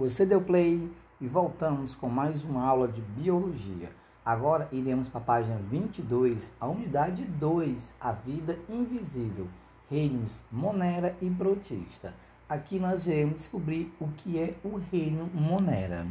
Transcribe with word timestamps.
Você 0.00 0.24
deu 0.24 0.40
play 0.40 0.90
e 1.20 1.28
voltamos 1.28 1.94
com 1.94 2.08
mais 2.08 2.42
uma 2.42 2.64
aula 2.64 2.88
de 2.88 3.02
biologia. 3.02 3.90
Agora 4.24 4.66
iremos 4.72 5.10
para 5.10 5.20
a 5.20 5.24
página 5.24 5.56
22, 5.56 6.54
a 6.58 6.66
unidade 6.66 7.22
2, 7.22 7.92
a 8.00 8.10
vida 8.10 8.58
invisível, 8.66 9.46
reinos 9.90 10.40
Monera 10.50 11.14
e 11.20 11.28
Protista. 11.28 12.14
Aqui 12.48 12.78
nós 12.78 13.06
iremos 13.06 13.34
descobrir 13.34 13.92
o 14.00 14.08
que 14.08 14.38
é 14.38 14.54
o 14.64 14.78
reino 14.90 15.28
Monera. 15.34 16.06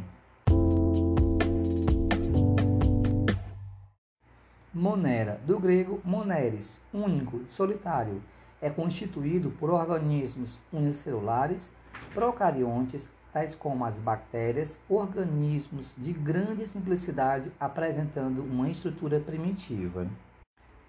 Monera, 4.72 5.40
do 5.44 5.58
grego 5.58 6.00
moneres, 6.04 6.80
único, 6.94 7.40
solitário, 7.50 8.22
é 8.62 8.70
constituído 8.70 9.50
por 9.50 9.68
organismos 9.68 10.60
unicelulares, 10.72 11.72
procariontes, 12.14 13.08
tais 13.32 13.54
como 13.54 13.84
as 13.84 13.94
bactérias, 13.96 14.78
organismos 14.88 15.94
de 15.96 16.12
grande 16.12 16.66
simplicidade 16.66 17.52
apresentando 17.58 18.42
uma 18.42 18.68
estrutura 18.68 19.20
primitiva. 19.20 20.06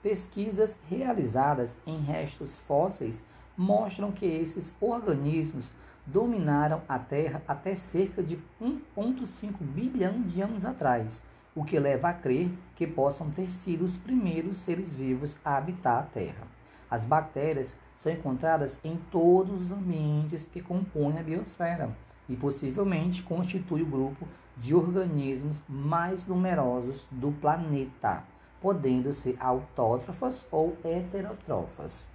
Pesquisas 0.02 0.77
realizadas 0.90 1.77
em 1.85 1.99
restos 1.99 2.55
fósseis 2.55 3.23
mostram 3.55 4.12
que 4.12 4.26
esses 4.26 4.73
organismos 4.82 5.72
dominaram 6.05 6.82
a 6.90 6.98
Terra 6.98 7.44
até 7.48 7.76
cerca 7.76 8.23
de 8.23 8.40
1,5 8.60 9.54
bilhão 9.62 10.21
de 10.23 10.41
anos 10.41 10.66
atrás, 10.66 11.21
o 11.55 11.63
que 11.63 11.80
leva 11.80 12.10
a 12.10 12.13
crer 12.13 12.49
que 12.76 12.88
possam 12.88 13.30
ter 13.30 13.49
sido 13.49 13.85
os 13.85 13.98
primeiros 13.98 14.58
seres 14.58 14.94
vivos 14.94 15.38
a 15.46 15.58
habitar 15.58 15.99
a 15.99 16.04
Terra. 16.04 16.48
As 16.90 17.05
bactérias 17.05 17.76
são 17.96 18.12
encontradas 18.12 18.80
em 18.84 18.98
todos 19.12 19.62
os 19.62 19.71
ambientes 19.71 20.46
que 20.51 20.62
compõem 20.62 21.20
a 21.20 21.23
biosfera 21.23 21.91
e 22.32 22.35
possivelmente 22.37 23.21
constitui 23.24 23.82
o 23.82 23.85
grupo 23.85 24.26
de 24.55 24.74
organismos 24.74 25.62
mais 25.68 26.26
numerosos 26.26 27.05
do 27.12 27.32
planeta, 27.34 28.23
podendo 28.62 29.12
ser 29.12 29.35
autótrofas 29.38 30.48
ou 30.49 30.77
heterótrofas. 30.84 32.07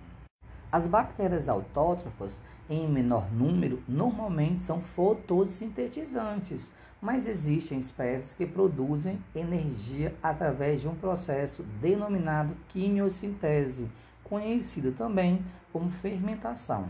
As 0.73 0.86
bactérias 0.86 1.50
autótrofas, 1.50 2.41
em 2.69 2.89
menor 2.89 3.31
número, 3.31 3.83
normalmente 3.86 4.62
são 4.62 4.81
fotossintetizantes, 4.81 6.73
mas 7.01 7.28
existem 7.28 7.78
espécies 7.78 8.33
que 8.33 8.47
produzem 8.47 9.23
energia 9.34 10.14
através 10.23 10.80
de 10.80 10.89
um 10.89 10.95
processo 10.95 11.62
denominado 11.80 12.56
quimiossintese, 12.69 13.86
conhecido 14.25 14.92
também 14.92 15.45
como 15.73 15.91
fermentação. 15.91 16.89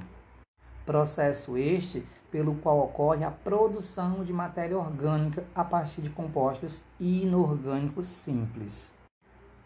Processo 0.86 1.58
este 1.58 2.06
pelo 2.30 2.54
qual 2.56 2.80
ocorre 2.80 3.24
a 3.24 3.30
produção 3.30 4.22
de 4.24 4.32
matéria 4.32 4.78
orgânica 4.78 5.44
a 5.54 5.64
partir 5.64 6.00
de 6.00 6.10
compostos 6.10 6.84
inorgânicos 6.98 8.06
simples. 8.08 8.92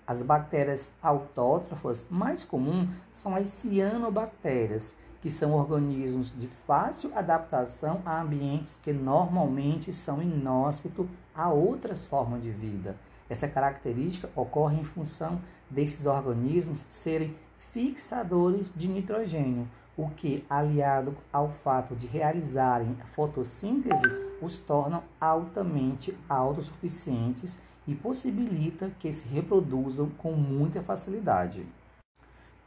As 0.07 0.23
bactérias 0.23 0.91
autótrofas 1.01 2.07
mais 2.11 2.45
comuns 2.45 2.89
são 3.13 3.35
as 3.35 3.49
cianobactérias, 3.51 4.95
que 5.21 5.31
são 5.31 5.53
organismos 5.53 6.33
de 6.37 6.49
fácil 6.67 7.13
adaptação 7.15 8.01
a 8.05 8.21
ambientes 8.21 8.79
que 8.83 8.93
normalmente 8.93 9.93
são 9.93 10.21
inóspitos 10.21 11.07
a 11.35 11.51
outras 11.51 12.07
formas 12.07 12.43
de 12.43 12.51
vida. 12.51 12.97
Essa 13.29 13.47
característica 13.47 14.29
ocorre 14.35 14.81
em 14.81 14.85
função 14.85 15.41
desses 15.71 16.07
organismos 16.07 16.85
serem 16.89 17.37
fixadores 17.57 18.73
de 18.75 18.89
nitrogênio, 18.89 19.69
o 19.97 20.09
que, 20.11 20.45
aliado 20.49 21.17
ao 21.33 21.49
fato 21.49 21.95
de 21.95 22.07
realizarem 22.07 22.97
fotossíntese, 23.13 24.03
os 24.41 24.59
tornam 24.59 25.03
altamente 25.21 26.17
autossuficientes 26.29 27.59
e 27.87 27.95
possibilita 27.95 28.91
que 28.99 29.13
se 29.13 29.29
reproduzam 29.29 30.09
com 30.11 30.33
muita 30.33 30.83
facilidade. 30.83 31.67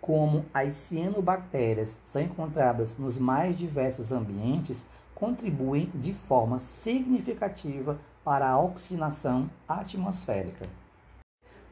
Como 0.02 0.46
as 0.54 0.76
cianobactérias 0.76 1.98
são 2.04 2.22
encontradas 2.22 2.98
nos 2.98 3.18
mais 3.18 3.58
diversos 3.58 4.12
ambientes, 4.12 4.86
contribuem 5.16 5.90
de 5.96 6.14
forma 6.14 6.60
significativa 6.60 7.98
para 8.24 8.50
a 8.50 8.60
oxigenação 8.60 9.50
atmosférica. 9.68 10.83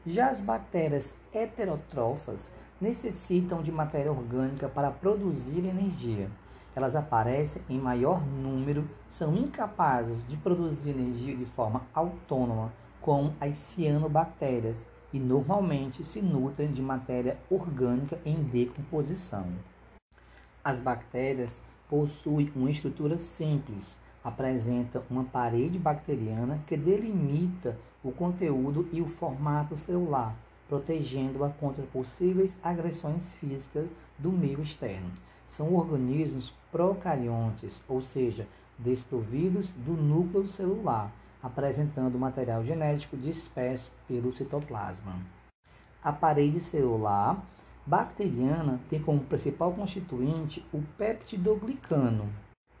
Já 0.04 0.30
as 0.30 0.40
bactérias 0.40 1.14
heterótrofas 1.32 2.50
necessitam 2.80 3.62
de 3.62 3.70
matéria 3.70 4.10
orgânica 4.10 4.68
para 4.68 4.90
produzir 4.90 5.64
energia. 5.64 6.28
Elas 6.74 6.96
aparecem 6.96 7.62
em 7.70 7.78
maior 7.78 8.26
número, 8.26 8.88
são 9.08 9.36
incapazes 9.36 10.26
de 10.26 10.36
produzir 10.36 10.90
energia 10.90 11.36
de 11.36 11.46
forma 11.46 11.82
autônoma, 11.94 12.72
como 13.00 13.32
as 13.40 13.56
cianobactérias, 13.58 14.88
e 15.12 15.20
normalmente 15.20 16.04
se 16.04 16.20
nutrem 16.20 16.72
de 16.72 16.82
matéria 16.82 17.38
orgânica 17.48 18.18
em 18.24 18.42
decomposição. 18.42 19.46
As 20.64 20.80
bactérias 20.80 21.62
possuem 21.88 22.50
uma 22.56 22.70
estrutura 22.70 23.18
simples, 23.18 24.00
apresentam 24.24 25.02
uma 25.10 25.24
parede 25.24 25.78
bacteriana 25.78 26.60
que 26.66 26.76
delimita 26.76 27.76
o 28.02 28.12
conteúdo 28.12 28.88
e 28.92 29.00
o 29.00 29.08
formato 29.08 29.76
celular, 29.76 30.34
protegendo-a 30.68 31.50
contra 31.50 31.82
possíveis 31.84 32.56
agressões 32.62 33.34
físicas 33.34 33.86
do 34.18 34.30
meio 34.30 34.62
externo. 34.62 35.10
São 35.46 35.74
organismos 35.74 36.52
procariontes, 36.70 37.82
ou 37.88 38.00
seja, 38.00 38.46
desprovidos 38.78 39.68
do 39.72 39.92
núcleo 39.92 40.48
celular, 40.48 41.12
apresentando 41.42 42.18
material 42.18 42.64
genético 42.64 43.16
disperso 43.16 43.90
pelo 44.08 44.32
citoplasma. 44.32 45.16
A 46.02 46.12
parede 46.12 46.58
celular 46.58 47.44
bacteriana 47.84 48.80
tem 48.88 49.00
como 49.00 49.20
principal 49.20 49.72
constituinte 49.72 50.64
o 50.72 50.80
peptidoglicano. 50.96 52.28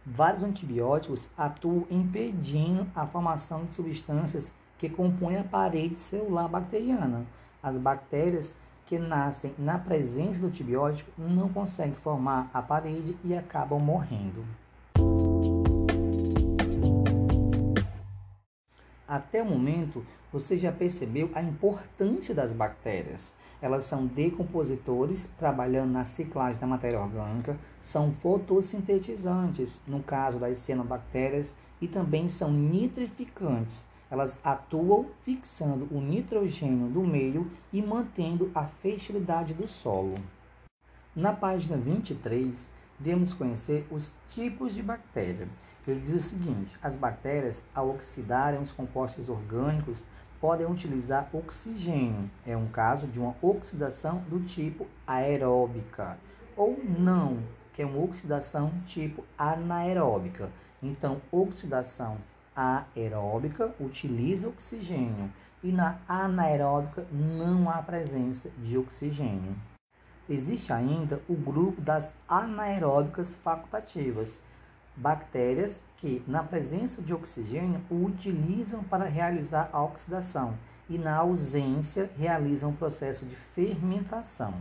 Vários 0.04 0.42
antibióticos 0.42 1.28
atuam 1.38 1.86
impedindo 1.88 2.86
a 2.94 3.06
formação 3.06 3.64
de 3.64 3.74
substâncias 3.74 4.52
que 4.76 4.88
compõem 4.88 5.36
a 5.36 5.44
parede 5.44 5.94
celular 5.94 6.48
bacteriana, 6.48 7.24
as 7.62 7.76
bactérias 7.76 8.56
que 8.86 8.98
nascem 8.98 9.54
na 9.56 9.78
presença 9.78 10.40
do 10.40 10.48
antibiótico 10.48 11.10
não 11.16 11.48
conseguem 11.48 11.94
formar 11.94 12.50
a 12.52 12.60
parede 12.60 13.16
e 13.24 13.32
acabam 13.32 13.78
morrendo. 13.78 14.44
Até 19.12 19.42
o 19.42 19.44
momento, 19.44 20.02
você 20.32 20.56
já 20.56 20.72
percebeu 20.72 21.30
a 21.34 21.42
importância 21.42 22.34
das 22.34 22.50
bactérias. 22.50 23.34
Elas 23.60 23.84
são 23.84 24.06
decompositores, 24.06 25.28
trabalhando 25.36 25.92
na 25.92 26.06
ciclagem 26.06 26.58
da 26.58 26.66
matéria 26.66 26.98
orgânica, 26.98 27.58
são 27.78 28.10
fotossintetizantes, 28.10 29.78
no 29.86 30.02
caso 30.02 30.38
das 30.38 30.56
cianobactérias, 30.56 31.54
e 31.78 31.86
também 31.86 32.26
são 32.26 32.50
nitrificantes, 32.50 33.86
elas 34.10 34.38
atuam 34.42 35.04
fixando 35.20 35.86
o 35.94 36.00
nitrogênio 36.00 36.88
do 36.88 37.02
meio 37.02 37.50
e 37.70 37.82
mantendo 37.82 38.50
a 38.54 38.64
fertilidade 38.64 39.52
do 39.52 39.68
solo. 39.68 40.14
Na 41.14 41.34
página 41.34 41.76
23, 41.76 42.70
devemos 43.02 43.34
conhecer 43.34 43.86
os 43.90 44.14
tipos 44.30 44.74
de 44.74 44.82
bactéria. 44.82 45.48
Ele 45.86 46.00
diz 46.00 46.14
o 46.14 46.18
seguinte: 46.18 46.78
as 46.82 46.94
bactérias, 46.94 47.64
ao 47.74 47.90
oxidarem 47.90 48.60
os 48.60 48.70
compostos 48.70 49.28
orgânicos, 49.28 50.06
podem 50.40 50.66
utilizar 50.66 51.28
oxigênio. 51.32 52.30
É 52.46 52.56
um 52.56 52.68
caso 52.68 53.06
de 53.06 53.18
uma 53.18 53.34
oxidação 53.42 54.18
do 54.28 54.40
tipo 54.40 54.86
aeróbica. 55.06 56.16
Ou 56.56 56.78
não, 56.84 57.38
que 57.72 57.82
é 57.82 57.86
uma 57.86 58.02
oxidação 58.02 58.72
tipo 58.86 59.24
anaeróbica. 59.36 60.50
Então, 60.82 61.20
oxidação 61.30 62.18
aeróbica 62.54 63.74
utiliza 63.80 64.48
oxigênio 64.48 65.32
e 65.62 65.72
na 65.72 65.98
anaeróbica 66.08 67.06
não 67.10 67.70
há 67.70 67.80
presença 67.82 68.50
de 68.58 68.76
oxigênio. 68.76 69.56
Existe 70.28 70.72
ainda 70.72 71.20
o 71.28 71.34
grupo 71.34 71.80
das 71.80 72.14
anaeróbicas 72.28 73.34
facultativas, 73.34 74.40
bactérias 74.94 75.82
que, 75.96 76.22
na 76.28 76.44
presença 76.44 77.02
de 77.02 77.12
oxigênio, 77.12 77.80
o 77.90 78.04
utilizam 78.04 78.84
para 78.84 79.04
realizar 79.04 79.68
a 79.72 79.82
oxidação 79.82 80.54
e, 80.88 80.96
na 80.96 81.16
ausência, 81.16 82.10
realizam 82.16 82.70
o 82.70 82.76
processo 82.76 83.24
de 83.24 83.34
fermentação. 83.34 84.54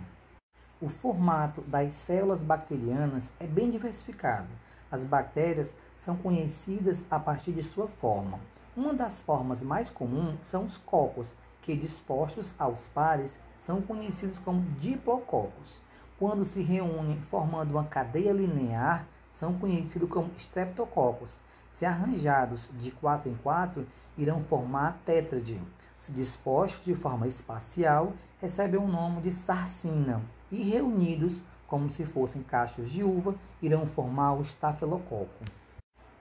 O 0.81 0.89
formato 0.89 1.61
das 1.61 1.93
células 1.93 2.41
bacterianas 2.41 3.31
é 3.39 3.45
bem 3.45 3.69
diversificado. 3.69 4.47
As 4.91 5.03
bactérias 5.03 5.75
são 5.95 6.17
conhecidas 6.17 7.05
a 7.11 7.19
partir 7.19 7.51
de 7.51 7.61
sua 7.61 7.87
forma. 7.87 8.39
Uma 8.75 8.93
das 8.93 9.21
formas 9.21 9.61
mais 9.61 9.91
comuns 9.91 10.39
são 10.41 10.63
os 10.63 10.77
cocos, 10.77 11.35
que 11.61 11.75
dispostos 11.75 12.55
aos 12.57 12.87
pares 12.87 13.37
são 13.65 13.81
conhecidos 13.81 14.37
como 14.39 14.61
diplococos. 14.79 15.79
Quando 16.17 16.45
se 16.45 16.61
reúnem 16.61 17.19
formando 17.21 17.71
uma 17.71 17.83
cadeia 17.83 18.31
linear, 18.31 19.07
são 19.29 19.53
conhecidos 19.53 20.09
como 20.09 20.29
streptococos. 20.37 21.35
se 21.71 21.85
arranjados 21.85 22.69
de 22.77 22.91
quatro 22.91 23.29
em 23.29 23.35
quatro, 23.35 23.87
irão 24.17 24.41
formar 24.41 24.99
tétrade. 25.05 25.59
Se 25.97 26.11
dispostos 26.11 26.83
de 26.83 26.93
forma 26.93 27.27
espacial, 27.27 28.13
recebem 28.41 28.79
o 28.79 28.87
nome 28.87 29.21
de 29.21 29.31
sarcina 29.31 30.21
e 30.51 30.61
reunidos 30.63 31.41
como 31.65 31.89
se 31.89 32.03
fossem 32.03 32.43
cachos 32.43 32.89
de 32.89 33.01
uva, 33.01 33.33
irão 33.61 33.87
formar 33.87 34.33
o 34.33 34.41
estafilococo. 34.41 35.45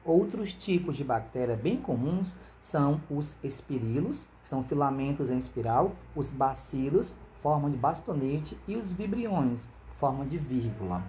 Outros 0.05 0.55
tipos 0.55 0.97
de 0.97 1.03
bactéria 1.03 1.57
bem 1.57 1.77
comuns 1.77 2.37
são 2.61 3.01
os 3.11 3.37
espirilos, 3.43 4.27
são 4.45 4.63
filamentos 4.63 5.29
em 5.29 5.37
espiral, 5.37 5.93
os 6.15 6.31
bacilos, 6.31 7.17
forma 7.43 7.71
de 7.71 7.77
bastonete, 7.77 8.57
e 8.67 8.77
os 8.77 8.93
vibriões, 8.93 9.69
forma 9.99 10.25
de 10.25 10.39
vírgula. 10.39 11.03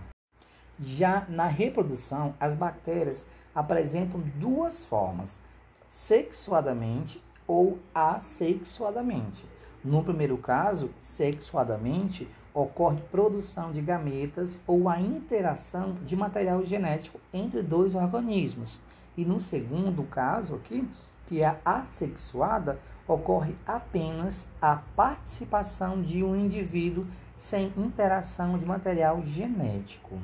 Já 0.80 1.26
na 1.30 1.46
reprodução, 1.46 2.34
as 2.40 2.56
bactérias 2.56 3.26
apresentam 3.54 4.20
duas 4.36 4.84
formas, 4.84 5.40
sexuadamente 5.88 7.22
ou 7.46 7.80
assexuadamente. 7.94 9.46
No 9.84 10.04
primeiro 10.04 10.38
caso, 10.38 10.90
sexuadamente, 11.02 12.28
ocorre 12.54 13.02
produção 13.12 13.72
de 13.72 13.82
gametas 13.82 14.62
ou 14.68 14.90
a 14.90 15.00
interação 15.00 15.96
de 16.06 16.16
material 16.16 16.66
genético 16.66 17.20
entre 17.34 17.62
dois 17.62 17.96
organismos. 17.96 18.80
E 19.18 19.26
no 19.26 19.40
segundo 19.40 20.04
caso 20.04 20.56
aqui, 20.56 20.88
que 21.32 21.42
é 21.42 21.58
assexuada, 21.64 22.78
ocorre 23.08 23.56
apenas 23.66 24.46
a 24.62 24.76
participação 24.98 26.02
de 26.02 26.22
um 26.26 26.36
indivíduo 26.36 27.08
sem 27.38 27.72
interação 27.78 28.58
de 28.58 28.66
material 28.66 29.24
genético. 29.24 30.20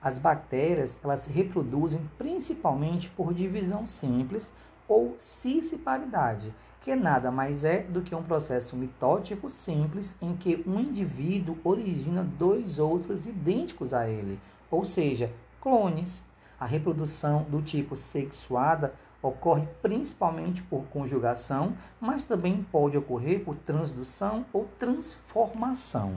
As 0.00 0.16
bactérias 0.16 0.96
elas 1.02 1.22
se 1.22 1.32
reproduzem 1.32 2.08
principalmente 2.16 3.10
por 3.10 3.34
divisão 3.34 3.84
simples 3.84 4.52
ou 4.86 5.16
cisciparidade, 5.18 6.54
que 6.80 6.94
nada 6.94 7.32
mais 7.32 7.64
é 7.64 7.80
do 7.80 8.02
que 8.02 8.14
um 8.14 8.22
processo 8.22 8.76
mitótico 8.76 9.50
simples 9.50 10.14
em 10.22 10.36
que 10.36 10.62
um 10.68 10.78
indivíduo 10.78 11.58
origina 11.64 12.22
dois 12.22 12.78
outros 12.78 13.26
idênticos 13.26 13.92
a 13.92 14.08
ele, 14.08 14.38
ou 14.70 14.84
seja, 14.84 15.32
clones. 15.60 16.22
A 16.60 16.66
reprodução 16.66 17.42
do 17.50 17.60
tipo 17.60 17.96
sexuada 17.96 18.94
ocorre 19.26 19.66
principalmente 19.80 20.62
por 20.62 20.84
conjugação, 20.88 21.74
mas 21.98 22.24
também 22.24 22.62
pode 22.70 22.98
ocorrer 22.98 23.42
por 23.42 23.56
transdução 23.56 24.44
ou 24.52 24.68
transformação. 24.78 26.12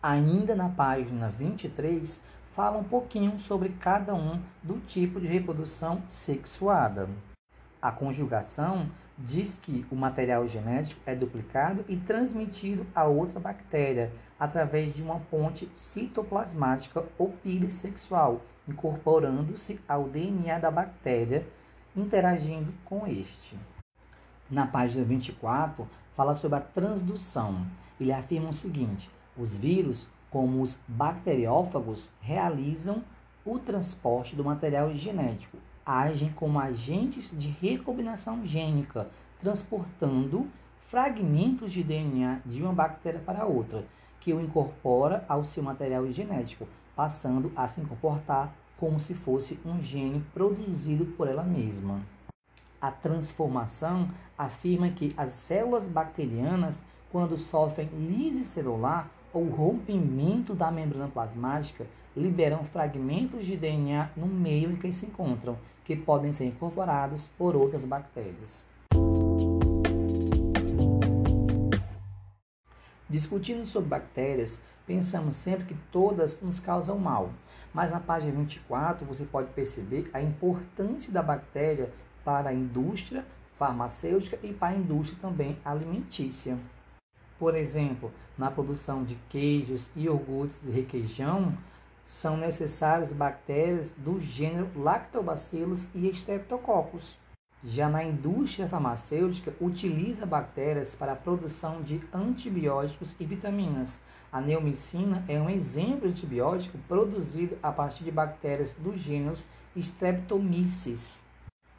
Ainda 0.00 0.54
na 0.54 0.68
página 0.68 1.28
23, 1.28 2.20
fala 2.52 2.78
um 2.78 2.84
pouquinho 2.84 3.36
sobre 3.40 3.70
cada 3.70 4.14
um 4.14 4.40
do 4.62 4.78
tipo 4.80 5.20
de 5.20 5.26
reprodução 5.26 6.02
sexuada. 6.06 7.08
A 7.82 7.90
conjugação 7.90 8.88
diz 9.18 9.58
que 9.58 9.84
o 9.90 9.96
material 9.96 10.46
genético 10.46 11.00
é 11.04 11.16
duplicado 11.16 11.84
e 11.88 11.96
transmitido 11.96 12.86
a 12.94 13.04
outra 13.04 13.40
bactéria 13.40 14.12
através 14.38 14.94
de 14.94 15.02
uma 15.02 15.18
ponte 15.18 15.68
citoplasmática 15.74 17.04
ou 17.18 17.30
pirissexual, 17.42 18.40
incorporando-se 18.68 19.80
ao 19.88 20.08
DNA 20.08 20.58
da 20.58 20.70
bactéria, 20.70 21.46
interagindo 21.96 22.72
com 22.84 23.06
este. 23.06 23.56
Na 24.50 24.66
página 24.66 25.04
24, 25.04 25.88
fala 26.14 26.34
sobre 26.34 26.58
a 26.58 26.62
transdução. 26.62 27.66
Ele 28.00 28.12
afirma 28.12 28.48
o 28.48 28.52
seguinte: 28.52 29.10
os 29.36 29.56
vírus, 29.56 30.08
como 30.30 30.60
os 30.60 30.78
bacteriófagos, 30.86 32.12
realizam 32.20 33.02
o 33.44 33.58
transporte 33.58 34.34
do 34.34 34.44
material 34.44 34.94
genético 34.94 35.58
agem 35.84 36.30
como 36.32 36.58
agentes 36.58 37.30
de 37.32 37.48
recombinação 37.48 38.44
gênica, 38.44 39.08
transportando 39.40 40.48
fragmentos 40.86 41.72
de 41.72 41.82
DNA 41.82 42.40
de 42.44 42.62
uma 42.62 42.72
bactéria 42.72 43.20
para 43.20 43.44
outra, 43.44 43.84
que 44.20 44.32
o 44.32 44.40
incorpora 44.40 45.24
ao 45.28 45.44
seu 45.44 45.62
material 45.62 46.08
genético, 46.10 46.66
passando 46.96 47.52
a 47.54 47.66
se 47.66 47.80
comportar 47.82 48.54
como 48.84 49.00
se 49.00 49.14
fosse 49.14 49.58
um 49.64 49.80
gene 49.80 50.22
produzido 50.34 51.06
por 51.16 51.26
ela 51.26 51.42
mesma. 51.42 52.02
A 52.78 52.90
transformação 52.90 54.10
afirma 54.36 54.90
que 54.90 55.14
as 55.16 55.30
células 55.30 55.86
bacterianas, 55.86 56.82
quando 57.10 57.38
sofrem 57.38 57.88
lise 57.94 58.44
celular 58.44 59.10
ou 59.32 59.48
rompimento 59.48 60.52
da 60.52 60.70
membrana 60.70 61.08
plasmática, 61.08 61.86
liberam 62.14 62.62
fragmentos 62.64 63.46
de 63.46 63.56
DNA 63.56 64.10
no 64.14 64.26
meio 64.26 64.70
em 64.72 64.76
que 64.76 64.92
se 64.92 65.06
encontram, 65.06 65.56
que 65.82 65.96
podem 65.96 66.30
ser 66.30 66.44
incorporados 66.44 67.30
por 67.38 67.56
outras 67.56 67.86
bactérias. 67.86 68.66
Discutindo 73.08 73.64
sobre 73.64 73.88
bactérias, 73.88 74.60
pensamos 74.86 75.36
sempre 75.36 75.66
que 75.66 75.76
todas 75.90 76.40
nos 76.40 76.60
causam 76.60 76.98
mal, 76.98 77.30
mas 77.72 77.90
na 77.90 78.00
página 78.00 78.32
24 78.32 79.06
você 79.06 79.24
pode 79.24 79.50
perceber 79.52 80.10
a 80.12 80.20
importância 80.20 81.12
da 81.12 81.22
bactéria 81.22 81.92
para 82.24 82.50
a 82.50 82.54
indústria 82.54 83.24
farmacêutica 83.56 84.38
e 84.42 84.52
para 84.52 84.74
a 84.74 84.78
indústria 84.78 85.18
também 85.20 85.58
alimentícia. 85.64 86.58
Por 87.38 87.54
exemplo, 87.54 88.12
na 88.38 88.50
produção 88.50 89.04
de 89.04 89.16
queijos 89.28 89.90
e 89.94 90.04
iogurtes 90.04 90.60
de 90.62 90.70
requeijão, 90.70 91.56
são 92.04 92.36
necessárias 92.36 93.12
bactérias 93.12 93.90
do 93.96 94.20
gênero 94.20 94.70
Lactobacillus 94.76 95.86
e 95.94 96.08
Streptococcus. 96.10 97.16
Já 97.66 97.88
na 97.88 98.04
indústria 98.04 98.68
farmacêutica, 98.68 99.54
utiliza 99.58 100.26
bactérias 100.26 100.94
para 100.94 101.12
a 101.12 101.16
produção 101.16 101.80
de 101.80 101.98
antibióticos 102.12 103.16
e 103.18 103.24
vitaminas. 103.24 103.98
A 104.30 104.38
neomicina 104.38 105.24
é 105.26 105.40
um 105.40 105.48
exemplo 105.48 106.00
de 106.00 106.08
antibiótico 106.08 106.76
produzido 106.86 107.56
a 107.62 107.72
partir 107.72 108.04
de 108.04 108.10
bactérias 108.10 108.74
do 108.74 108.94
gênero 108.94 109.34
Streptomyces. 109.74 111.24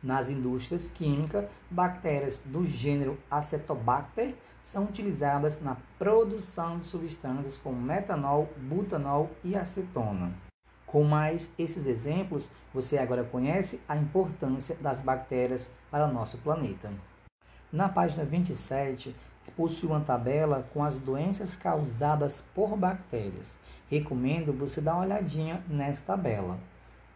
Nas 0.02 0.32
indústrias 0.32 0.90
químicas, 0.90 1.46
bactérias 1.70 2.42
do 2.44 2.66
gênero 2.66 3.20
Acetobacter 3.30 4.34
são 4.64 4.86
utilizadas 4.86 5.62
na 5.62 5.78
produção 6.00 6.80
de 6.80 6.88
substâncias 6.88 7.58
como 7.58 7.80
metanol, 7.80 8.52
butanol 8.58 9.30
e 9.44 9.56
acetona. 9.56 10.34
Com 10.86 11.04
mais 11.04 11.52
esses 11.57 11.88
exemplos, 11.88 12.50
você 12.74 12.98
agora 12.98 13.24
conhece 13.24 13.81
a 13.88 13.95
importância 13.95 14.76
das 14.80 15.02
bactérias 15.02 15.69
para 15.90 16.07
nosso 16.07 16.38
planeta. 16.38 16.92
Na 17.71 17.90
página 17.90 18.24
27, 18.24 19.16
possui 19.52 19.90
uma 19.90 20.00
tabela 20.00 20.68
com 20.74 20.83
as 20.83 21.00
doenças 21.00 21.56
causadas 21.56 22.44
por 22.54 22.78
bactérias. 22.78 23.57
Recomendo 23.90 24.54
você 24.54 24.81
dar 24.81 24.95
uma 24.95 25.06
olhadinha 25.06 25.62
nessa 25.68 26.02
tabela. 26.06 26.57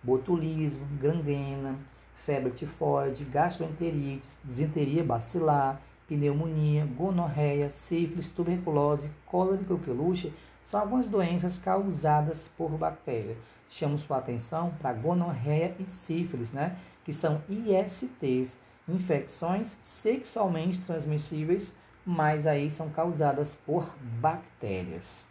Botulismo, 0.03 0.86
gangrena, 1.00 1.75
febre 2.15 2.51
tifoide, 2.51 3.25
gastroenterite, 3.25 4.27
disenteria 4.43 5.03
bacilar, 5.03 5.82
pneumonia, 6.08 6.86
gonorreia, 6.86 7.70
sífilis, 7.70 8.29
tuberculose, 8.29 9.10
cólera 9.25 9.62
e 9.62 9.65
coqueluche 9.65 10.34
são 10.69 10.81
algumas 10.81 11.07
doenças 11.07 11.57
causadas 11.57 12.47
por 12.55 12.69
bactéria. 12.69 13.35
Chamo 13.67 13.97
sua 13.97 14.19
atenção 14.19 14.71
para 14.79 14.93
gonorreia 14.93 15.75
e 15.79 15.85
sífilis, 15.85 16.51
né? 16.51 16.77
que 17.03 17.11
são 17.11 17.41
ISTs, 17.49 18.55
infecções 18.88 19.79
sexualmente 19.81 20.79
transmissíveis, 20.79 21.75
mas 22.05 22.45
aí 22.45 22.69
são 22.69 22.88
causadas 22.91 23.55
por 23.65 23.83
bactérias. 24.21 25.27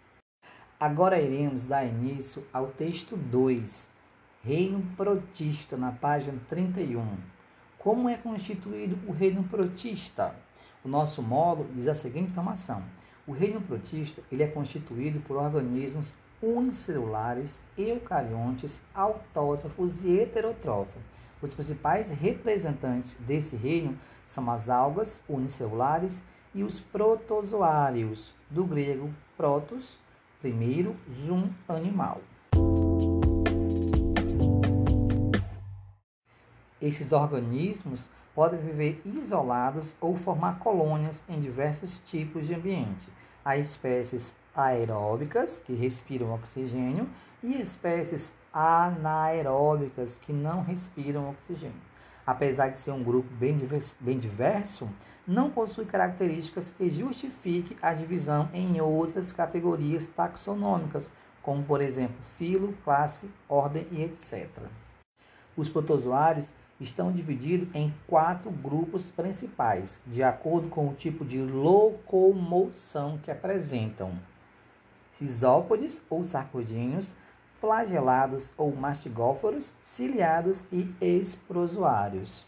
Agora 0.80 1.20
iremos 1.20 1.64
dar 1.64 1.84
início 1.84 2.44
ao 2.52 2.66
texto 2.66 3.16
2, 3.16 3.88
Reino 4.42 4.82
Protista, 4.96 5.76
na 5.76 5.92
página 5.92 6.36
31. 6.48 7.16
Como 7.78 8.08
é 8.08 8.16
constituído 8.16 8.98
o 9.06 9.12
reino 9.12 9.44
protista? 9.44 10.34
O 10.84 10.88
nosso 10.88 11.22
módulo 11.22 11.70
diz 11.72 11.86
a 11.86 11.94
seguinte 11.94 12.32
informação: 12.32 12.82
o 13.28 13.32
reino 13.32 13.60
protista 13.60 14.22
ele 14.32 14.42
é 14.42 14.46
constituído 14.46 15.20
por 15.20 15.36
organismos 15.36 16.14
unicelulares, 16.40 17.60
eucariontes, 17.76 18.80
autótrofos 18.94 20.02
e 20.02 20.18
heterótrofos. 20.18 21.02
Os 21.42 21.52
principais 21.52 22.08
representantes 22.08 23.18
desse 23.20 23.54
reino 23.54 23.98
são 24.24 24.50
as 24.50 24.70
algas 24.70 25.20
unicelulares 25.28 26.22
e 26.54 26.64
os 26.64 26.80
protozoários, 26.80 28.34
do 28.48 28.64
grego 28.64 29.12
protos, 29.36 29.98
primeiro, 30.40 30.96
zoom, 31.12 31.50
animal. 31.68 32.22
Esses 36.80 37.12
organismos 37.12 38.08
podem 38.34 38.60
viver 38.60 39.00
isolados 39.04 39.96
ou 40.00 40.16
formar 40.16 40.60
colônias 40.60 41.24
em 41.28 41.40
diversos 41.40 41.98
tipos 42.06 42.46
de 42.46 42.54
ambiente. 42.54 43.08
Há 43.44 43.56
espécies 43.56 44.36
aeróbicas, 44.54 45.60
que 45.66 45.74
respiram 45.74 46.32
oxigênio, 46.32 47.08
e 47.42 47.60
espécies 47.60 48.32
anaeróbicas, 48.52 50.20
que 50.24 50.32
não 50.32 50.62
respiram 50.62 51.30
oxigênio. 51.30 51.88
apesar 52.24 52.68
de 52.68 52.78
ser 52.78 52.92
um 52.92 53.02
grupo 53.02 53.28
bem 53.36 53.56
diverso, 53.56 53.96
bem 54.00 54.18
diverso 54.18 54.86
não 55.26 55.50
possui 55.50 55.86
características 55.86 56.70
que 56.70 56.88
justifiquem 56.90 57.76
a 57.80 57.94
divisão 57.94 58.50
em 58.52 58.80
outras 58.80 59.32
categorias 59.32 60.06
taxonômicas, 60.06 61.10
como 61.42 61.64
por 61.64 61.80
exemplo 61.80 62.16
filo, 62.36 62.74
classe, 62.84 63.30
ordem 63.48 63.86
e 63.90 64.02
etc. 64.02 64.48
Os 65.56 65.68
protozoários 65.68 66.52
estão 66.80 67.10
divididos 67.10 67.68
em 67.74 67.92
quatro 68.06 68.50
grupos 68.50 69.10
principais, 69.10 70.00
de 70.06 70.22
acordo 70.22 70.68
com 70.68 70.88
o 70.88 70.94
tipo 70.94 71.24
de 71.24 71.40
locomoção 71.40 73.18
que 73.18 73.30
apresentam: 73.30 74.12
cisópodes 75.14 76.00
ou 76.08 76.24
sarcodinhos, 76.24 77.14
flagelados 77.60 78.52
ou 78.56 78.74
mastigóforos, 78.74 79.74
ciliados 79.82 80.64
e 80.70 80.94
esprozoários. 81.00 82.46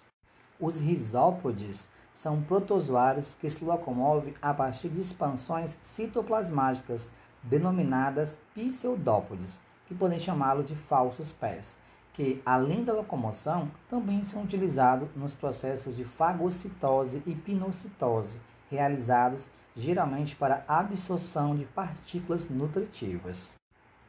Os 0.58 0.78
risópodes 0.78 1.88
são 2.12 2.42
protozoários 2.42 3.34
que 3.40 3.48
se 3.48 3.64
locomovem 3.64 4.34
a 4.42 4.52
partir 4.52 4.88
de 4.88 5.00
expansões 5.00 5.76
citoplasmáticas, 5.82 7.10
denominadas 7.42 8.38
pseudópodes, 8.54 9.58
que 9.86 9.94
podem 9.94 10.20
chamá-los 10.20 10.66
de 10.66 10.76
falsos 10.76 11.32
pés, 11.32 11.78
que, 12.12 12.42
além 12.44 12.84
da 12.84 12.92
locomoção, 12.92 13.70
também 13.88 14.24
são 14.24 14.42
utilizados 14.42 15.08
nos 15.16 15.34
processos 15.34 15.96
de 15.96 16.04
fagocitose 16.04 17.22
e 17.26 17.34
pinocitose, 17.34 18.38
realizados 18.70 19.48
geralmente 19.74 20.36
para 20.36 20.64
absorção 20.66 21.56
de 21.56 21.64
partículas 21.64 22.48
nutritivas. 22.48 23.56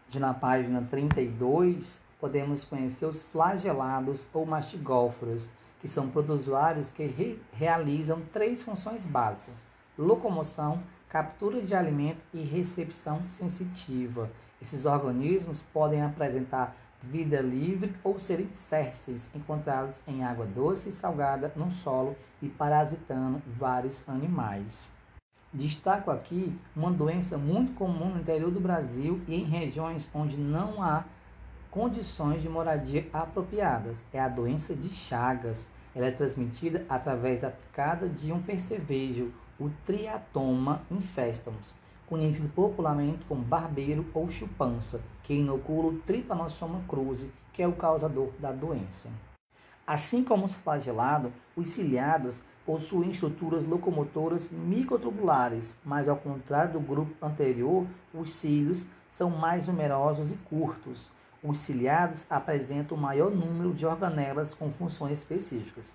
Já 0.09 0.19
na 0.19 0.33
página 0.33 0.85
32, 0.89 2.01
podemos 2.19 2.65
conhecer 2.65 3.05
os 3.05 3.23
flagelados 3.23 4.27
ou 4.33 4.45
mastigóforos, 4.45 5.51
que 5.79 5.87
são 5.87 6.09
protozoários 6.09 6.89
que 6.89 7.05
re 7.05 7.39
realizam 7.53 8.21
três 8.33 8.61
funções 8.61 9.05
básicas: 9.07 9.65
locomoção, 9.97 10.83
captura 11.07 11.61
de 11.61 11.73
alimento 11.73 12.21
e 12.33 12.41
recepção 12.43 13.25
sensitiva. 13.25 14.29
Esses 14.61 14.85
organismos 14.85 15.61
podem 15.73 16.03
apresentar 16.03 16.75
vida 17.01 17.41
livre 17.41 17.93
ou 18.03 18.19
serem 18.19 18.49
sérceis, 18.51 19.29
encontrados 19.33 19.99
em 20.07 20.23
água 20.23 20.45
doce 20.45 20.89
e 20.89 20.91
salgada 20.91 21.51
no 21.55 21.71
solo 21.71 22.15
e 22.41 22.47
parasitando 22.47 23.41
vários 23.57 24.07
animais. 24.07 24.91
Destaco 25.53 26.11
aqui 26.11 26.57
uma 26.75 26.91
doença 26.91 27.37
muito 27.37 27.73
comum 27.73 28.09
no 28.09 28.21
interior 28.21 28.51
do 28.51 28.59
Brasil 28.59 29.19
e 29.27 29.35
em 29.35 29.43
regiões 29.43 30.09
onde 30.13 30.37
não 30.37 30.81
há 30.81 31.03
condições 31.69 32.41
de 32.41 32.49
moradia 32.49 33.07
apropriadas. 33.11 34.03
É 34.13 34.19
a 34.19 34.29
doença 34.29 34.75
de 34.75 34.87
Chagas. 34.87 35.69
Ela 35.93 36.05
é 36.05 36.11
transmitida 36.11 36.85
através 36.87 37.41
da 37.41 37.49
picada 37.49 38.07
de 38.07 38.31
um 38.31 38.41
percevejo, 38.41 39.33
o 39.59 39.69
Triatoma 39.85 40.81
infestans, 40.89 41.75
conhecido 42.11 42.49
popularmente 42.49 43.23
como 43.23 43.41
barbeiro 43.41 44.05
ou 44.13 44.29
chupança, 44.29 44.99
que 45.23 45.33
inocula 45.33 45.87
o 45.87 45.97
Trypanosoma 45.99 46.81
cruzi, 46.85 47.31
que 47.53 47.63
é 47.63 47.67
o 47.67 47.71
causador 47.71 48.31
da 48.37 48.51
doença. 48.51 49.09
Assim 49.87 50.21
como 50.21 50.43
os 50.43 50.53
flagelados, 50.53 51.31
os 51.55 51.69
ciliados 51.69 52.43
possuem 52.65 53.11
estruturas 53.11 53.65
locomotoras 53.65 54.51
microtubulares, 54.51 55.77
mas 55.85 56.09
ao 56.09 56.17
contrário 56.17 56.73
do 56.73 56.81
grupo 56.81 57.13
anterior, 57.25 57.87
os 58.13 58.33
cílios 58.33 58.89
são 59.09 59.29
mais 59.29 59.69
numerosos 59.69 60.33
e 60.33 60.35
curtos. 60.35 61.09
Os 61.41 61.59
ciliados 61.59 62.27
apresentam 62.29 62.97
o 62.97 63.01
maior 63.01 63.31
número 63.31 63.73
de 63.73 63.85
organelas 63.85 64.53
com 64.53 64.69
funções 64.69 65.19
específicas. 65.19 65.93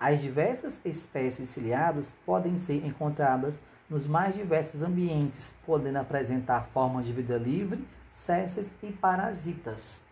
As 0.00 0.20
diversas 0.20 0.80
espécies 0.84 1.46
de 1.46 1.54
ciliados 1.54 2.12
podem 2.26 2.56
ser 2.56 2.84
encontradas 2.84 3.60
nos 3.92 4.08
mais 4.08 4.34
diversos 4.34 4.82
ambientes, 4.82 5.54
podendo 5.64 5.98
apresentar 5.98 6.64
formas 6.72 7.06
de 7.06 7.12
vida 7.12 7.38
livre, 7.38 7.86
césseis 8.10 8.74
e 8.82 8.90
parasitas. 8.90 10.02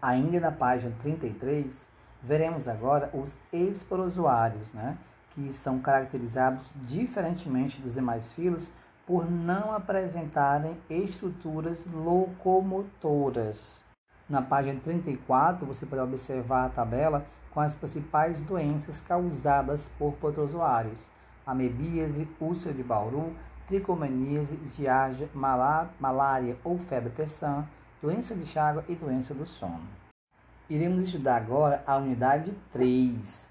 Ainda 0.00 0.40
na 0.40 0.52
página 0.52 0.94
33, 1.02 1.94
Veremos 2.26 2.66
agora 2.66 3.10
os 3.12 3.36
esporozoários, 3.52 4.72
né, 4.72 4.96
que 5.34 5.52
são 5.52 5.78
caracterizados 5.78 6.72
diferentemente 6.76 7.82
dos 7.82 7.94
demais 7.94 8.32
filos 8.32 8.66
por 9.06 9.30
não 9.30 9.74
apresentarem 9.74 10.74
estruturas 10.88 11.84
locomotoras. 11.92 13.84
Na 14.26 14.40
página 14.40 14.80
34, 14.80 15.66
você 15.66 15.84
pode 15.84 16.00
observar 16.00 16.64
a 16.64 16.70
tabela 16.70 17.26
com 17.50 17.60
as 17.60 17.74
principais 17.74 18.40
doenças 18.40 19.02
causadas 19.02 19.90
por 19.98 20.14
protozoários: 20.14 21.10
amebíase, 21.46 22.28
úlcera 22.40 22.74
de 22.74 22.82
Bauru, 22.82 23.34
tricomaníase, 23.66 24.58
giardia, 24.64 25.28
malária 25.34 26.56
ou 26.62 26.78
febre 26.78 27.10
tessã, 27.10 27.66
doença 28.00 28.34
de 28.34 28.46
Chagas 28.46 28.84
e 28.88 28.94
doença 28.94 29.32
do 29.32 29.46
sono. 29.46 29.86
Iremos 30.68 31.04
estudar 31.04 31.36
agora 31.36 31.82
a 31.86 31.96
unidade 31.96 32.52
3, 32.72 33.50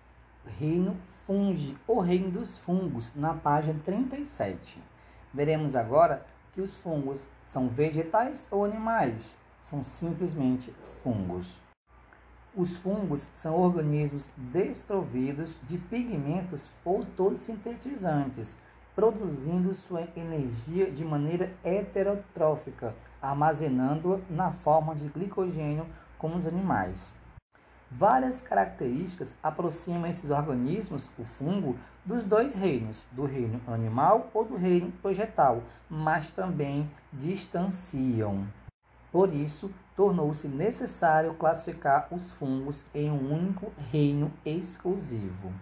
reino 0.60 0.96
fungi, 1.26 1.78
ou 1.88 2.00
reino 2.00 2.32
dos 2.32 2.58
fungos, 2.58 3.14
na 3.16 3.34
página 3.34 3.80
37. 3.86 4.82
Veremos 5.34 5.76
agora 5.76 6.26
que 6.54 6.62
os 6.62 6.76
fungos 6.78 7.28
são 7.46 7.68
vegetais 7.70 8.48
ou 8.52 8.66
animais? 8.66 9.38
São 9.60 9.82
simplesmente 9.82 10.74
fungos. 11.02 11.63
Os 12.56 12.78
fungos 12.78 13.28
são 13.34 13.56
organismos 13.56 14.30
desprovidos 14.38 15.58
de 15.64 15.76
pigmentos 15.76 16.68
fotossintetizantes, 16.84 18.56
produzindo 18.96 19.74
sua 19.74 20.08
energia 20.16 20.92
de 20.92 21.04
maneira 21.04 21.52
heterotrófica, 21.64 22.94
armazenando-a 23.20 24.20
na 24.30 24.52
forma 24.52 24.94
de 24.94 25.08
glicogênio 25.08 25.88
como 26.20 26.38
os 26.38 26.46
animais. 26.46 27.16
Várias 27.90 28.40
características 28.40 29.36
aproximam 29.42 30.06
esses 30.06 30.30
organismos, 30.30 31.10
o 31.18 31.24
fungo, 31.24 31.76
dos 32.06 32.24
dois 32.24 32.54
reinos, 32.54 33.04
do 33.12 33.26
reino 33.26 33.62
animal 33.68 34.30
ou 34.32 34.46
do 34.46 34.56
reino 34.56 34.94
vegetal, 35.04 35.64
mas 35.90 36.30
também 36.30 36.88
distanciam. 37.12 38.46
Por 39.14 39.32
isso, 39.32 39.72
tornou-se 39.96 40.48
necessário 40.48 41.36
classificar 41.36 42.08
os 42.10 42.32
fungos 42.32 42.84
em 42.96 43.12
um 43.12 43.32
único 43.32 43.72
reino 43.92 44.34
exclusivo. 44.44 45.54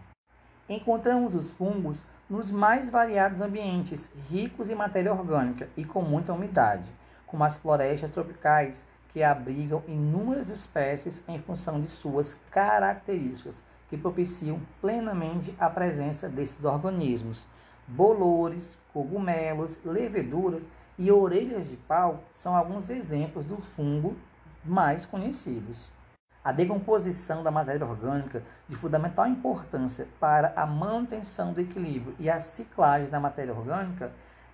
Encontramos 0.70 1.36
os 1.36 1.50
fungos 1.50 2.02
nos 2.30 2.50
mais 2.50 2.90
variados 2.90 3.42
ambientes, 3.42 4.10
ricos 4.30 4.70
em 4.70 4.76
matéria 4.76 5.12
orgânica 5.12 5.68
e 5.76 5.84
com 5.84 6.02
muita 6.02 6.32
umidade, 6.32 6.90
como 7.28 7.44
as 7.44 7.58
florestas 7.58 8.12
tropicais, 8.12 8.86
que 9.10 9.22
abrigam 9.22 9.84
inúmeras 9.86 10.48
espécies 10.48 11.22
em 11.28 11.38
função 11.42 11.82
de 11.82 11.90
suas 11.90 12.40
características, 12.52 13.62
que 13.90 13.98
propiciam 13.98 14.62
plenamente 14.80 15.54
a 15.60 15.70
presença 15.70 16.30
desses 16.30 16.64
organismos. 16.64 17.46
Bolores, 17.86 18.78
cogumelos, 18.94 19.78
leveduras 19.84 20.64
e 21.02 21.12
orelhas 21.12 21.68
de 21.68 21.78
pau 21.78 22.24
são 22.32 22.56
alguns 22.56 22.88
exemplos 22.92 23.44
do 23.44 23.58
fungo 23.58 24.16
mais 24.64 25.04
conhecidos. 25.04 25.92
A 26.44 26.52
decomposição 26.52 27.42
da 27.42 27.50
matéria 27.50 27.88
orgânica 27.88 28.44
de 28.70 28.76
fundamental 28.76 29.26
importância 29.26 30.08
para 30.20 30.54
a 30.56 30.64
manutenção 30.64 31.54
do 31.54 31.62
equilíbrio 31.62 32.16
e 32.20 32.30
a 32.30 32.40
ciclagem 32.40 33.10
da 33.10 33.20
matéria 33.20 33.52
orgânica 33.52 34.12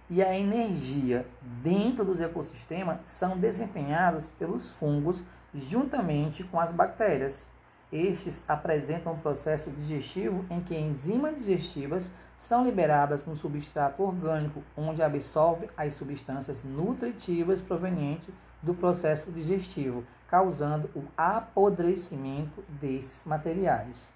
e 0.10 0.24
a 0.24 0.39
energia 0.39 1.27
dentro 1.42 2.06
dos 2.06 2.22
ecossistemas 2.22 3.00
são 3.04 3.38
desempenhados 3.38 4.32
pelos 4.39 4.70
fungos 4.70 5.22
juntamente 5.54 6.46
com 6.46 6.62
as 6.62 6.72
bactérias. 6.72 7.50
Estes 7.91 8.44
apresentam 8.48 9.13
um 9.13 9.20
processo 9.20 9.72
digestivo 9.72 10.46
em 10.50 10.60
que 10.60 10.77
enzimas 10.77 11.38
digestivas 11.38 12.12
são 12.38 12.65
liberadas 12.65 13.25
no 13.25 13.36
substrato 13.36 14.03
orgânico, 14.03 14.62
onde 14.75 15.01
absorve 15.01 15.70
as 15.77 15.94
substâncias 15.94 16.62
nutritivas 16.63 17.62
provenientes 17.62 18.27
do 18.62 18.74
processo 18.74 19.32
digestivo, 19.32 20.03
causando 20.27 20.89
o 20.94 21.03
apodrecimento 21.15 22.62
desses 22.67 23.24
materiais. 23.24 24.13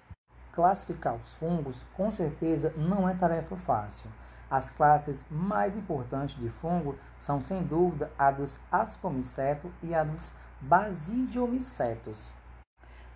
Classificar 0.52 1.14
os 1.14 1.32
fungos, 1.34 1.82
com 1.96 2.10
certeza, 2.10 2.74
não 2.76 3.08
é 3.08 3.14
tarefa 3.14 3.56
fácil. 3.56 4.10
As 4.50 4.70
classes 4.70 5.24
mais 5.30 5.74
importantes 5.74 6.38
de 6.38 6.50
fungo 6.50 6.94
são, 7.18 7.40
sem 7.40 7.62
dúvida, 7.62 8.10
a 8.18 8.30
dos 8.30 8.60
ascomicetos 8.70 9.70
e 9.82 9.94
a 9.94 10.04
dos 10.04 10.30
basidiomicetos. 10.60 12.41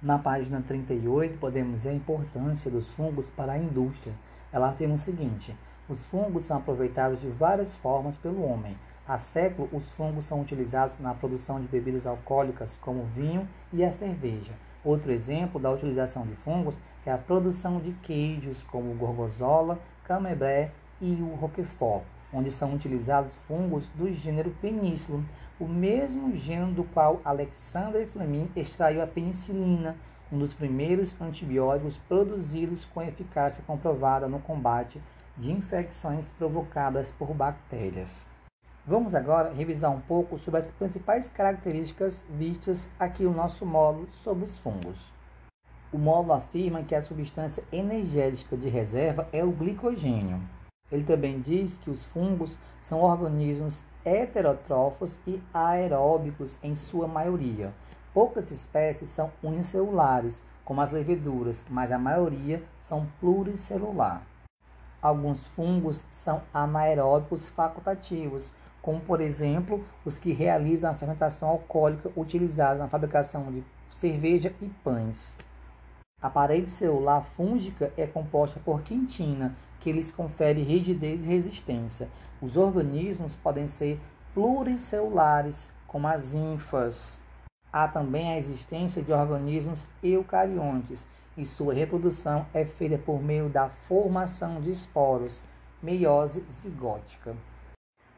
Na 0.06 0.20
página 0.20 0.62
38, 0.62 1.36
podemos 1.36 1.82
ver 1.82 1.90
a 1.90 1.94
importância 1.94 2.70
dos 2.70 2.86
fungos 2.92 3.28
para 3.28 3.54
a 3.54 3.58
indústria. 3.58 4.14
Ela 4.52 4.68
afirma 4.68 4.94
o 4.94 4.98
seguinte: 4.98 5.52
os 5.88 6.06
fungos 6.06 6.44
são 6.44 6.58
aproveitados 6.58 7.20
de 7.20 7.26
várias 7.26 7.74
formas 7.74 8.16
pelo 8.16 8.44
homem. 8.44 8.78
Há 9.04 9.18
séculos, 9.18 9.68
os 9.72 9.90
fungos 9.90 10.24
são 10.24 10.40
utilizados 10.40 10.96
na 11.00 11.12
produção 11.12 11.60
de 11.60 11.66
bebidas 11.66 12.06
alcoólicas, 12.06 12.78
como 12.80 13.00
o 13.00 13.06
vinho 13.06 13.48
e 13.72 13.84
a 13.84 13.90
cerveja. 13.90 14.52
Outro 14.84 15.10
exemplo 15.10 15.60
da 15.60 15.72
utilização 15.72 16.24
de 16.24 16.36
fungos 16.36 16.78
é 17.04 17.10
a 17.10 17.18
produção 17.18 17.80
de 17.80 17.90
queijos 17.94 18.62
como 18.62 18.92
o 18.92 18.94
gorgonzola, 18.94 19.76
camembert 20.04 20.70
e 21.00 21.14
o 21.14 21.34
roquefort, 21.34 22.04
onde 22.36 22.50
são 22.50 22.74
utilizados 22.74 23.34
fungos 23.48 23.88
do 23.94 24.12
gênero 24.12 24.50
penicillium, 24.60 25.24
o 25.58 25.66
mesmo 25.66 26.36
gênero 26.36 26.70
do 26.70 26.84
qual 26.84 27.22
Alexander 27.24 28.06
Fleming 28.06 28.50
extraiu 28.54 29.02
a 29.02 29.06
penicilina, 29.06 29.96
um 30.30 30.38
dos 30.38 30.52
primeiros 30.52 31.18
antibióticos 31.18 31.96
produzidos 32.06 32.84
com 32.84 33.00
eficácia 33.00 33.64
comprovada 33.66 34.28
no 34.28 34.38
combate 34.38 35.00
de 35.34 35.50
infecções 35.50 36.30
provocadas 36.32 37.10
por 37.10 37.32
bactérias. 37.32 38.26
Vamos 38.84 39.14
agora 39.14 39.52
revisar 39.52 39.90
um 39.90 40.00
pouco 40.00 40.38
sobre 40.38 40.60
as 40.60 40.70
principais 40.72 41.30
características 41.30 42.22
vistas 42.28 42.86
aqui 42.98 43.24
no 43.24 43.32
nosso 43.32 43.64
módulo 43.64 44.08
sobre 44.10 44.44
os 44.44 44.58
fungos. 44.58 45.12
O 45.90 45.98
módulo 45.98 46.34
afirma 46.34 46.82
que 46.82 46.94
a 46.94 47.02
substância 47.02 47.64
energética 47.72 48.56
de 48.56 48.68
reserva 48.68 49.26
é 49.32 49.42
o 49.42 49.52
glicogênio. 49.52 50.40
Ele 50.90 51.04
também 51.04 51.40
diz 51.40 51.76
que 51.76 51.90
os 51.90 52.04
fungos 52.04 52.58
são 52.80 53.00
organismos 53.00 53.82
heterótrofos 54.04 55.18
e 55.26 55.42
aeróbicos 55.52 56.58
em 56.62 56.76
sua 56.76 57.08
maioria. 57.08 57.72
Poucas 58.14 58.50
espécies 58.50 59.10
são 59.10 59.30
unicelulares, 59.42 60.42
como 60.64 60.80
as 60.80 60.92
leveduras, 60.92 61.64
mas 61.68 61.90
a 61.90 61.98
maioria 61.98 62.62
são 62.80 63.06
pluricelular. 63.20 64.22
Alguns 65.02 65.44
fungos 65.46 66.02
são 66.10 66.42
anaeróbicos 66.54 67.48
facultativos, 67.48 68.52
como 68.80 69.00
por 69.00 69.20
exemplo 69.20 69.84
os 70.04 70.16
que 70.16 70.32
realizam 70.32 70.90
a 70.90 70.94
fermentação 70.94 71.48
alcoólica 71.48 72.10
utilizada 72.16 72.78
na 72.78 72.88
fabricação 72.88 73.50
de 73.50 73.64
cerveja 73.90 74.54
e 74.62 74.68
pães. 74.82 75.36
A 76.22 76.30
parede 76.30 76.70
celular 76.70 77.22
fúngica 77.36 77.92
é 77.94 78.06
composta 78.06 78.58
por 78.64 78.80
quintina, 78.80 79.54
que 79.80 79.92
lhes 79.92 80.10
confere 80.10 80.62
rigidez 80.62 81.22
e 81.22 81.26
resistência. 81.26 82.08
Os 82.40 82.56
organismos 82.56 83.36
podem 83.36 83.68
ser 83.68 84.00
pluricelulares, 84.32 85.70
como 85.86 86.08
as 86.08 86.32
ínfas. 86.32 87.20
Há 87.70 87.86
também 87.86 88.32
a 88.32 88.38
existência 88.38 89.02
de 89.02 89.12
organismos 89.12 89.86
eucariontes, 90.02 91.06
e 91.36 91.44
sua 91.44 91.74
reprodução 91.74 92.46
é 92.54 92.64
feita 92.64 92.96
por 92.96 93.22
meio 93.22 93.50
da 93.50 93.68
formação 93.68 94.58
de 94.58 94.70
esporos, 94.70 95.42
meiose 95.82 96.42
zigótica. 96.50 97.36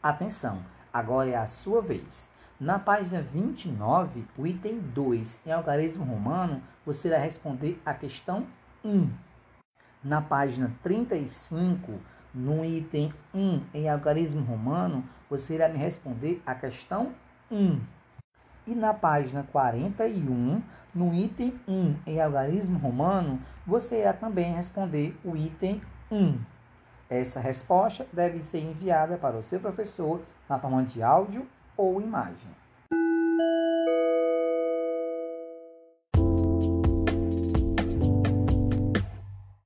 Atenção, 0.01 0.63
agora 0.93 1.31
é 1.31 1.37
a 1.37 1.49
sua 1.49 1.83
vez. 1.83 2.29
Na 2.61 2.77
página 2.77 3.23
29, 3.23 4.25
o 4.37 4.45
item 4.45 4.81
2, 4.81 5.43
em 5.47 5.53
algarismo 5.53 6.05
romano, 6.05 6.61
você 6.85 7.07
irá 7.07 7.17
responder 7.17 7.81
a 7.87 7.95
questão 7.95 8.49
1. 8.85 9.09
Na 10.03 10.21
página 10.21 10.73
35, 10.83 12.01
no 12.35 12.65
item 12.65 13.15
1, 13.33 13.63
em 13.73 13.89
algarismo 13.89 14.45
romano, 14.45 15.05
você 15.31 15.55
irá 15.55 15.69
me 15.69 15.79
responder 15.79 16.43
a 16.45 16.53
questão 16.53 17.13
1. 17.49 17.79
E 18.67 18.75
na 18.75 18.93
página 18.93 19.47
41, 19.53 20.61
no 20.93 21.15
item 21.15 21.55
1, 21.69 21.95
em 22.09 22.21
algarismo 22.21 22.77
romano, 22.77 23.41
você 23.65 24.01
irá 24.01 24.13
também 24.13 24.53
responder 24.53 25.17
o 25.25 25.37
item 25.37 25.81
1. 26.11 26.37
Essa 27.09 27.39
resposta 27.39 28.05
deve 28.13 28.43
ser 28.43 28.59
enviada 28.59 29.17
para 29.17 29.37
o 29.37 29.45
seu 29.45 29.61
professor 29.61 30.21
na 30.49 30.59
forma 30.59 30.83
de 30.83 31.01
áudio 31.05 31.47
ou 31.79 32.03
imagem. 32.03 32.51